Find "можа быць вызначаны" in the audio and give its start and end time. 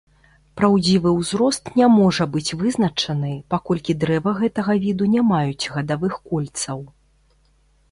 1.97-3.35